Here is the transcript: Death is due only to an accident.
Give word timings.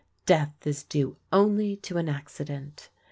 Death 0.25 0.65
is 0.65 0.81
due 0.83 1.17
only 1.31 1.75
to 1.75 1.97
an 1.99 2.09
accident. 2.09 2.89